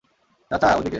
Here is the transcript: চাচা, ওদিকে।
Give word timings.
চাচা, 0.51 0.67
ওদিকে। 0.71 0.89